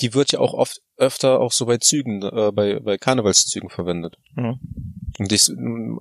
[0.00, 4.16] die wird ja auch oft öfter auch so bei Zügen, äh, bei bei Karnevalszügen verwendet.
[4.34, 4.58] Mhm.
[5.18, 5.50] Und ich,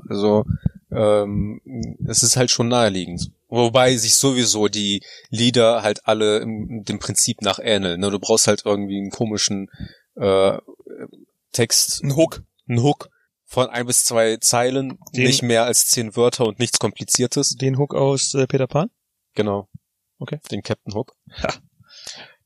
[0.10, 0.45] also
[0.91, 1.62] ähm,
[2.06, 3.32] es ist halt schon naheliegend.
[3.50, 8.00] Wobei sich sowieso die Lieder halt alle im, dem Prinzip nach ähneln.
[8.00, 8.12] Ne?
[8.12, 9.68] Du brauchst halt irgendwie einen komischen
[10.16, 10.58] äh,
[11.52, 12.44] Text, Ein Hook.
[12.68, 13.10] einen Hook
[13.46, 17.56] von ein bis zwei Zeilen, Den- nicht mehr als zehn Wörter und nichts Kompliziertes.
[17.56, 18.92] Den Hook aus äh, Peter Pan?
[19.34, 19.68] Genau.
[20.20, 20.40] Okay.
[20.52, 21.16] Den Captain Hook.
[21.42, 21.54] Ha.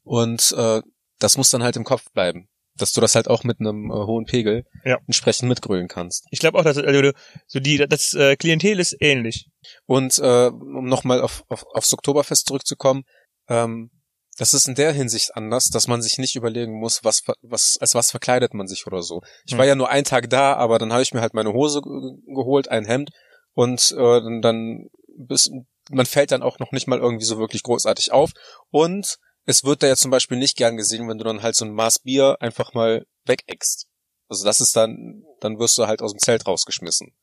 [0.04, 0.82] Und äh,
[1.20, 2.48] das muss dann halt im Kopf bleiben.
[2.76, 4.98] Dass du das halt auch mit einem äh, hohen Pegel Ja.
[5.06, 6.26] entsprechend mitgrölen kannst.
[6.32, 7.12] Ich glaube auch, dass also,
[7.48, 9.48] so die das äh, Klientel ist ähnlich.
[9.86, 13.04] Und äh, um nochmal auf, auf, aufs Oktoberfest zurückzukommen,
[13.48, 13.92] ähm,
[14.40, 17.94] das ist in der Hinsicht anders, dass man sich nicht überlegen muss, was, was als
[17.94, 19.22] was verkleidet man sich oder so.
[19.46, 19.60] Ich Hm.
[19.60, 22.34] war ja nur einen Tag da, aber dann habe ich mir halt meine Hose ge-
[22.34, 23.12] geholt, ein Hemd
[23.54, 25.52] und äh, dann, dann bis,
[25.92, 28.32] man fällt dann auch noch nicht mal irgendwie so wirklich großartig auf.
[28.72, 31.66] Und es wird da ja zum Beispiel nicht gern gesehen, wenn du dann halt so
[31.66, 33.88] ein Maß Bier einfach mal wegeckst.
[34.30, 37.14] Also das ist dann, dann wirst du halt aus dem Zelt rausgeschmissen.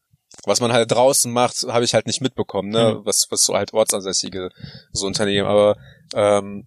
[0.45, 2.95] Was man halt draußen macht, habe ich halt nicht mitbekommen, ne?
[2.95, 3.07] Mhm.
[3.07, 4.51] Was, was so halt ortsansässige
[4.93, 5.49] so Unternehmen.
[5.49, 5.77] Aber
[6.15, 6.67] ähm,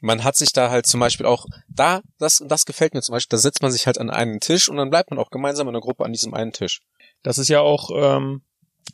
[0.00, 3.36] man hat sich da halt zum Beispiel auch, da, das, das gefällt mir zum Beispiel,
[3.36, 5.74] da setzt man sich halt an einen Tisch und dann bleibt man auch gemeinsam in
[5.74, 6.82] der Gruppe an diesem einen Tisch.
[7.22, 8.42] Das ist ja auch ähm,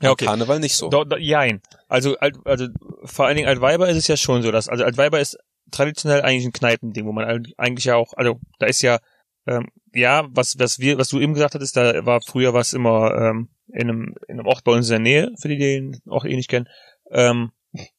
[0.01, 0.27] ja okay.
[0.27, 0.89] Karneval nicht so.
[0.89, 1.61] Do, do, jein.
[1.89, 2.67] Also, also
[3.05, 5.39] vor allen Dingen Altweiber ist es ja schon so, dass also Altweiber ist
[5.71, 8.99] traditionell eigentlich ein Kneipending, wo man eig- eigentlich ja auch, also da ist ja
[9.47, 13.15] ähm, ja was was wir was du eben gesagt hattest, da war früher was immer
[13.15, 16.01] ähm, in einem in einem Ort bei uns in der Nähe, für die, die den
[16.09, 16.69] auch eh nicht kennen.
[17.11, 17.51] Ähm,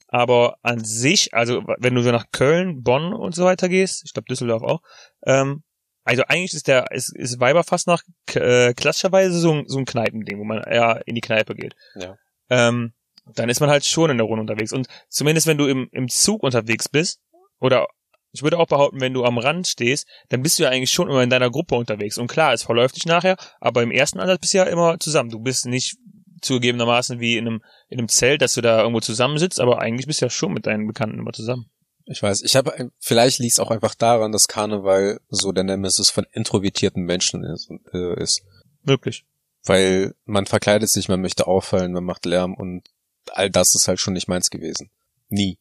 [0.08, 4.14] aber an sich, also wenn du so nach Köln, Bonn und so weiter gehst, ich
[4.14, 4.82] glaube Düsseldorf auch,
[5.26, 5.64] ähm,
[6.04, 8.02] also eigentlich ist der ist, ist Weiberfast nach
[8.34, 11.76] äh, klassischerweise so ein, so ein Kneipending, wo man eher in die Kneipe geht.
[11.96, 12.18] Ja.
[12.50, 12.94] Ähm,
[13.36, 14.72] dann ist man halt schon in der Runde unterwegs.
[14.72, 17.20] Und zumindest wenn du im, im Zug unterwegs bist,
[17.60, 17.88] oder
[18.32, 21.10] ich würde auch behaupten, wenn du am Rand stehst, dann bist du ja eigentlich schon
[21.10, 22.18] immer in deiner Gruppe unterwegs.
[22.18, 25.30] Und klar, es verläuft dich nachher, aber im ersten Ansatz bist du ja immer zusammen.
[25.30, 25.98] Du bist nicht
[26.42, 30.22] zugegebenermaßen wie in einem, in einem Zelt, dass du da irgendwo zusammensitzt, aber eigentlich bist
[30.22, 31.70] du ja schon mit deinen Bekannten immer zusammen.
[32.06, 36.10] Ich weiß, ich habe, vielleicht liegt es auch einfach daran, dass Karneval so der Nemesis
[36.10, 37.70] von introvertierten Menschen ist.
[37.92, 38.44] Äh, ist.
[38.84, 39.26] Wirklich.
[39.64, 42.88] Weil man verkleidet sich, man möchte auffallen, man macht Lärm und
[43.32, 44.90] all das ist halt schon nicht meins gewesen.
[45.28, 45.58] Nie.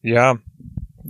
[0.00, 0.38] Ja,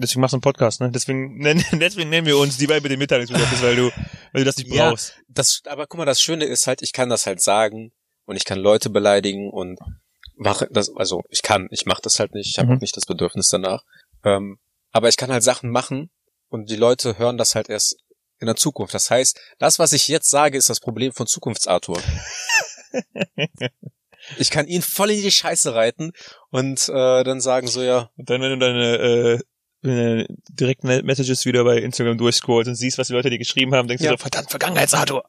[0.00, 0.90] deswegen machst du einen Podcast, ne?
[0.90, 3.90] Deswegen, nennen, deswegen nennen wir uns die bei den Mitteilungsbedürfnis, weil du,
[4.32, 4.90] weil du das nicht Ja.
[4.90, 5.14] brauchst.
[5.28, 7.92] Das, aber guck mal, das Schöne ist halt, ich kann das halt sagen
[8.24, 9.78] und ich kann Leute beleidigen und
[10.36, 12.76] mache das, also ich kann, ich mache das halt nicht, ich habe Mhm.
[12.76, 13.82] auch nicht das Bedürfnis danach.
[14.24, 14.58] Ähm,
[14.92, 16.10] aber ich kann halt Sachen machen
[16.48, 17.96] und die Leute hören das halt erst
[18.40, 18.94] in der Zukunft.
[18.94, 22.00] Das heißt, das, was ich jetzt sage, ist das Problem von Zukunftsarthur.
[24.38, 26.12] ich kann ihn voll in die Scheiße reiten
[26.50, 29.38] und äh, dann sagen so, ja, Und dann, wenn du deine äh,
[29.82, 34.02] direkten Messages wieder bei Instagram durchscrollst und siehst, was die Leute dir geschrieben haben, denkst
[34.02, 34.10] Ja.
[34.10, 35.24] du so, verdammt, Vergangenheitsarthur.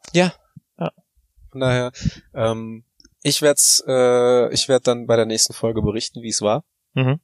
[1.51, 1.91] von daher,
[2.33, 2.83] ähm,
[3.23, 6.63] ich werde äh, ich werd dann bei der nächsten Folge berichten, wie es war.
[6.93, 7.19] Mhm.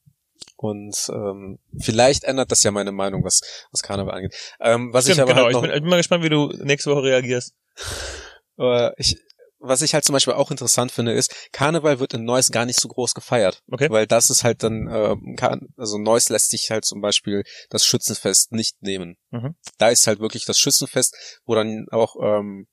[0.57, 4.35] Und ähm, vielleicht ändert das ja meine Meinung, was, was Karneval angeht.
[4.59, 5.45] Ähm, was ich Stimmt, aber genau.
[5.45, 7.55] halt ich, noch, bin, ich bin mal gespannt, wie du nächste Woche reagierst.
[8.59, 9.17] äh, ich,
[9.67, 12.80] was ich halt zum Beispiel auch interessant finde, ist, Karneval wird in Neuss gar nicht
[12.80, 13.62] so groß gefeiert.
[13.71, 13.89] Okay.
[13.89, 15.15] Weil das ist halt dann, äh,
[15.78, 19.17] also Neuss lässt sich halt zum Beispiel das Schützenfest nicht nehmen.
[19.32, 19.56] Mhm.
[19.78, 22.67] Da ist halt wirklich das Schützenfest, wo dann auch ähm,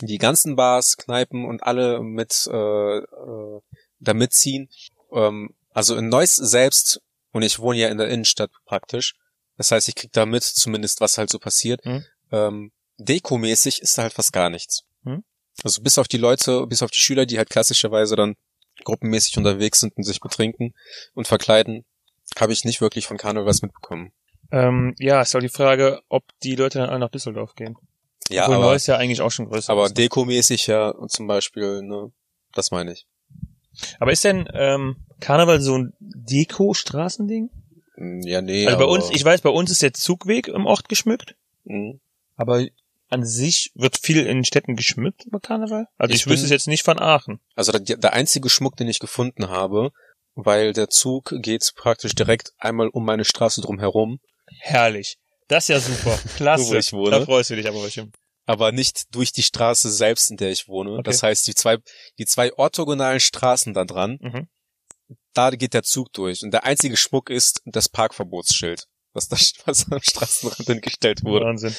[0.00, 3.60] die ganzen Bars, Kneipen und alle mit äh, äh,
[3.98, 4.68] da mitziehen.
[5.12, 7.00] Ähm, also in Neuss selbst,
[7.32, 9.14] und ich wohne ja in der Innenstadt praktisch,
[9.56, 11.84] das heißt, ich krieg da mit zumindest, was halt so passiert.
[11.84, 12.04] Mhm.
[12.30, 14.84] Ähm, Dekomäßig ist da halt fast gar nichts.
[15.02, 15.24] Mhm.
[15.64, 18.36] Also bis auf die Leute, bis auf die Schüler, die halt klassischerweise dann
[18.84, 20.74] gruppenmäßig unterwegs sind und sich betrinken
[21.14, 21.84] und verkleiden,
[22.38, 24.12] habe ich nicht wirklich von Karneval was mitbekommen.
[24.52, 27.76] Ähm, ja, ist auch die Frage, ob die Leute dann alle nach Düsseldorf gehen.
[28.28, 29.96] Ja, Obwohl aber, Neuss ja eigentlich auch schon größer aber ist.
[29.98, 32.12] dekomäßig ja zum Beispiel, ne,
[32.52, 33.06] das meine ich.
[33.98, 37.50] Aber ist denn ähm, Karneval so ein Deko-Straßending?
[37.94, 38.66] Hm, Ja, nee.
[38.66, 41.34] also bei uns, ich weiß, bei uns ist der Zugweg im Ort geschmückt,
[41.66, 42.00] Hm.
[42.36, 42.66] aber
[43.08, 45.86] an sich wird viel in Städten geschmückt über Karneval.
[45.96, 47.40] Also ich, Ich wüsste es jetzt nicht von Aachen.
[47.54, 49.90] Also der, der einzige Schmuck, den ich gefunden habe,
[50.34, 54.18] weil der Zug geht praktisch direkt einmal um meine Straße drum herum,
[54.60, 55.16] Herrlich.
[55.48, 56.18] Das ist ja super.
[56.36, 56.70] Klasse.
[56.70, 57.10] Wo ich wohne.
[57.10, 58.14] Da freust du dich aber bestimmt.
[58.46, 60.92] aber nicht durch die Straße selbst, in der ich wohne.
[60.92, 61.02] Okay.
[61.04, 61.78] Das heißt, die zwei,
[62.18, 64.48] die zwei orthogonalen Straßen da dran, Mhm.
[65.34, 66.42] da geht der Zug durch.
[66.42, 71.46] Und der einzige Schmuck ist das Parkverbotsschild, was da was am Straßenrand hingestellt wurde.
[71.46, 71.74] Wahnsinn.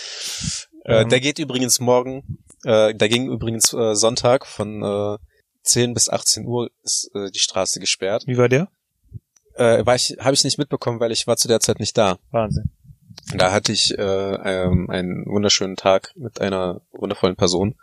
[0.88, 5.17] Äh, Ähm, der geht übrigens morgen, äh, der ging übrigens äh, Sonntag von äh,
[5.63, 8.23] 10 bis 18 Uhr ist äh, die Straße gesperrt.
[8.26, 8.69] wie war der?
[9.56, 12.17] Äh, war ich, habe ich nicht mitbekommen, weil ich war zu der Zeit nicht da.
[12.32, 12.71] Wahnsinn.
[13.36, 17.76] Da hatte ich äh, ähm, einen wunderschönen Tag mit einer wundervollen Person.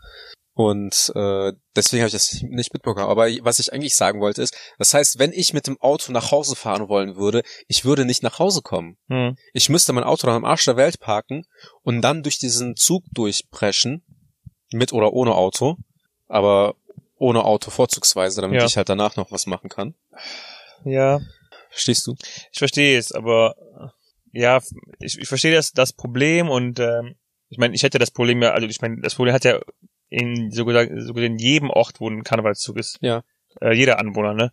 [0.57, 3.09] Und äh, deswegen habe ich das nicht mitbekommen.
[3.09, 6.31] Aber was ich eigentlich sagen wollte ist, das heißt, wenn ich mit dem Auto nach
[6.31, 8.97] Hause fahren wollen würde, ich würde nicht nach Hause kommen.
[9.09, 9.37] Hm.
[9.53, 11.45] Ich müsste mein Auto dann am Arsch der Welt parken
[11.83, 14.05] und dann durch diesen Zug durchpreschen,
[14.73, 15.77] mit oder ohne Auto,
[16.29, 16.77] aber
[17.17, 18.67] ohne Auto vorzugsweise, damit Ja.
[18.67, 19.95] ich halt danach noch was machen kann.
[20.85, 21.21] Ja,
[21.71, 22.15] Verstehst du?
[22.53, 23.57] ich verstehe es, aber
[24.33, 24.61] ja,
[25.01, 27.17] ich, ich verstehe das, das Problem und ähm,
[27.49, 29.61] ich meine, ich hätte das Problem ja, also ich meine, das Problem hat ja
[30.09, 32.99] in so gesagt, so gesagt in jedem Ort, wo ein Karnevalszug ist.
[33.01, 33.23] Ja.
[33.61, 34.53] Äh, jeder Anwohner, ne?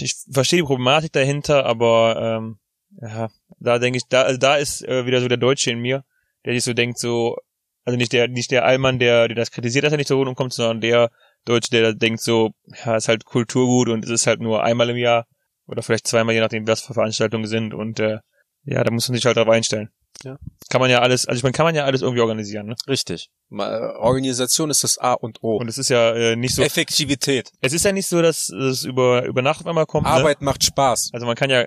[0.00, 2.58] Ich verstehe die Problematik dahinter, aber ähm,
[3.00, 6.04] ja, da denke ich, da, also da ist äh, wieder so der Deutsche in mir,
[6.44, 7.36] der sich so denkt, so,
[7.84, 10.34] also nicht der, nicht der Allmann, der, der das kritisiert, dass er nicht zur Wohnung
[10.34, 11.10] kommt, sondern der
[11.44, 12.52] Deutsche, der denkt so,
[12.84, 15.26] ja, ist halt Kulturgut und es ist halt nur einmal im Jahr
[15.66, 18.18] oder vielleicht zweimal, je nachdem, was für Veranstaltungen sind und äh,
[18.64, 19.90] ja, da muss man sich halt drauf einstellen.
[20.24, 20.38] Ja.
[20.70, 22.76] Kann man ja alles, also ich meine, kann man ja alles irgendwie organisieren, ne?
[22.88, 23.30] Richtig.
[23.50, 25.56] Äh, Organisation ist das A und O.
[25.56, 27.52] Und es ist ja äh, nicht so, Effektivität.
[27.60, 30.12] es ist ja nicht so, dass es über, über Nacht auf einmal kommt, ne?
[30.12, 31.10] Arbeit macht Spaß.
[31.12, 31.64] Also man kann ja,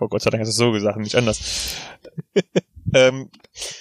[0.00, 1.76] oh Gott sei Dank hast du es so gesagt, nicht anders.
[2.94, 3.30] ähm,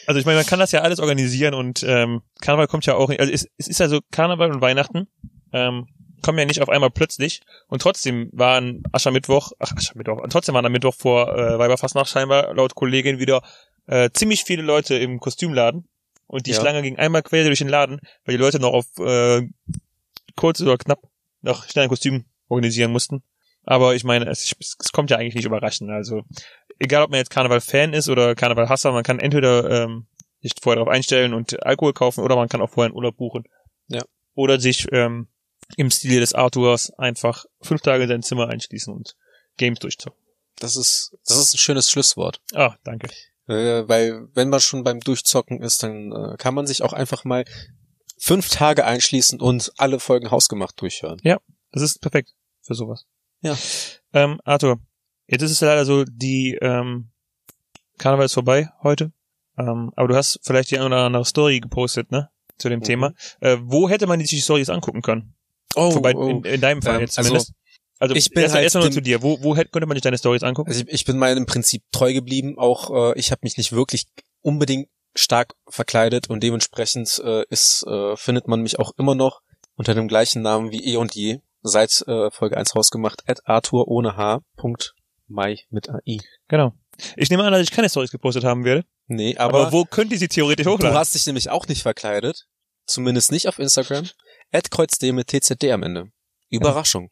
[0.05, 3.09] also ich meine, man kann das ja alles organisieren und ähm, Karneval kommt ja auch,
[3.09, 5.07] also es, es ist ja so, Karneval und Weihnachten
[5.53, 5.87] ähm,
[6.21, 10.65] kommen ja nicht auf einmal plötzlich und trotzdem waren Aschermittwoch, ach Aschermittwoch, und trotzdem waren
[10.65, 13.41] am Mittwoch vor äh, Weiberfastnacht scheinbar laut Kollegin wieder
[13.87, 15.87] äh, ziemlich viele Leute im Kostümladen
[16.27, 16.59] und die Ja.
[16.59, 19.47] Schlange ging einmal quer durch den Laden, weil die Leute noch auf äh,
[20.35, 21.01] kurz oder knapp
[21.41, 23.23] noch schnell ein Kostüm organisieren mussten.
[23.63, 25.89] Aber ich meine, es, es kommt ja eigentlich nicht überraschend.
[25.91, 26.23] Also
[26.79, 30.07] egal, ob man jetzt Karneval-Fan ist oder Karneval-Hasser, man kann entweder ähm,
[30.41, 33.43] sich vorher darauf einstellen und Alkohol kaufen oder man kann auch vorher einen Urlaub buchen.
[33.87, 34.03] Ja.
[34.35, 35.27] Oder sich ähm,
[35.75, 39.15] im Stil des Arthurs einfach fünf Tage in sein Zimmer einschließen und
[39.57, 40.19] Games durchzocken.
[40.59, 42.41] Das ist, das ist ein schönes Schlusswort.
[42.53, 43.09] Ah, danke.
[43.47, 47.23] Äh, weil wenn man schon beim Durchzocken ist, dann äh, kann man sich auch einfach
[47.23, 47.45] mal
[48.17, 51.19] fünf Tage einschließen und alle Folgen hausgemacht durchhören.
[51.71, 53.05] Das ist perfekt für sowas.
[53.41, 53.57] Ja.
[54.13, 54.79] Ähm, Arthur,
[55.27, 57.09] jetzt ist es leider so, die ähm,
[57.97, 59.11] Karneval ist vorbei heute.
[59.57, 62.29] Ähm, aber du hast vielleicht die eine oder andere Story gepostet, ne?
[62.57, 62.83] Zu dem Mhm.
[62.83, 63.13] Thema.
[63.39, 65.35] Äh, wo hätte man die Stories angucken können?
[65.75, 67.49] Oh, Vorbei, in, in deinem Fall Ähm, jetzt also, zumindest.
[67.51, 67.66] Also,
[67.99, 69.21] ich bin erst, halt erst mal zu dir.
[69.21, 70.69] Wo, wo hätte, könnte man sich deine Stories angucken?
[70.69, 72.57] Also ich, ich bin meinem Prinzip treu geblieben.
[72.57, 74.05] Auch äh, ich habe mich nicht wirklich
[74.41, 79.41] unbedingt stark verkleidet und dementsprechend äh, ist äh, findet man mich auch immer noch
[79.75, 81.39] unter dem gleichen Namen wie eh und je.
[81.63, 84.41] seit äh, Folge 1 rausgemacht, at Arthur ohne H.
[84.55, 84.93] Punkt
[85.27, 86.19] Mai mit AI.
[86.47, 86.73] Genau.
[87.15, 88.85] Ich nehme an, dass ich keine Stories gepostet haben werde.
[89.07, 90.97] Nee, Aber, aber, wo könnt ihr sie theoretisch du hochladen?
[90.97, 92.47] hast dich nämlich auch nicht verkleidet.
[92.85, 94.07] Zumindest nicht auf Instagram.
[94.51, 96.11] At KreuzD mit TZD am Ende.
[96.49, 97.09] Überraschung.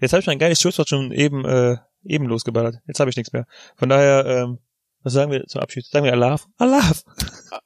[0.00, 2.76] Jetzt habe ich mein geiles Schlusswort schon eben, äh, eben losgeballert.
[2.86, 3.46] Jetzt habe ich nichts mehr.
[3.76, 4.58] Von daher, ähm,
[5.02, 5.86] was sagen wir zum Abschied?
[5.86, 6.38] Sagen wir Allah?
[6.58, 6.82] Allah!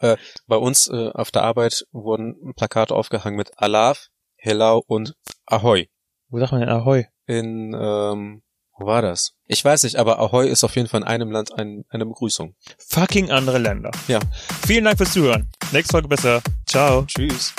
[0.46, 5.14] Bei uns äh, auf der Arbeit wurden Plakate aufgehangen mit Alaf, Hello und
[5.46, 5.88] Ahoi.
[6.28, 7.06] Wo sagt man denn Ahoi?
[7.26, 8.42] In, ähm,
[8.76, 9.34] wo war das?
[9.46, 12.54] Ich weiß nicht, aber Ahoi ist auf jeden Fall in einem Land ein, eine Begrüßung.
[12.78, 13.90] Fucking andere Länder.
[14.08, 14.20] Ja.
[14.66, 15.50] Vielen Dank fürs Zuhören.
[15.72, 16.42] Nächste Folge besser.
[16.66, 17.04] Ciao.
[17.06, 17.54] Tschüss.